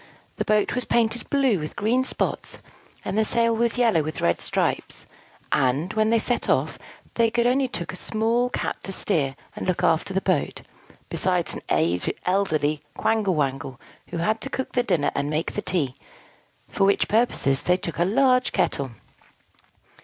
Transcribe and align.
The 0.37 0.45
boat 0.45 0.73
was 0.73 0.83
painted 0.85 1.29
blue 1.29 1.59
with 1.59 1.75
green 1.75 2.03
spots, 2.03 2.57
and 3.05 3.15
the 3.15 3.23
sail 3.23 3.55
was 3.55 3.77
yellow 3.77 4.01
with 4.01 4.19
red 4.19 4.41
stripes: 4.41 5.05
and, 5.51 5.93
when 5.93 6.09
they 6.09 6.17
set 6.17 6.49
off, 6.49 6.79
they 7.13 7.31
only 7.45 7.67
took 7.67 7.93
a 7.93 7.95
small 7.95 8.49
Cat 8.49 8.77
to 8.81 8.91
steer 8.91 9.35
and 9.55 9.67
look 9.67 9.83
after 9.83 10.11
the 10.11 10.19
boat, 10.19 10.63
besides 11.09 11.53
an 11.53 11.61
elderly 12.25 12.81
Quangle 12.97 13.35
Wangle, 13.35 13.79
who 14.07 14.17
had 14.17 14.41
to 14.41 14.49
cook 14.49 14.71
the 14.71 14.81
dinner 14.81 15.11
and 15.13 15.29
make 15.29 15.51
the 15.51 15.61
tea; 15.61 15.93
for 16.67 16.83
which 16.85 17.07
purposes 17.07 17.61
they 17.61 17.77
took 17.77 17.99
a 17.99 18.03
large 18.03 18.51
kettle. 18.53 18.89